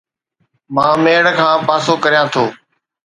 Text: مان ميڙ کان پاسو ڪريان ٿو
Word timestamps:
مان 0.75 0.93
ميڙ 1.03 1.25
کان 1.37 1.57
پاسو 1.67 1.93
ڪريان 2.03 2.27
ٿو 2.33 2.45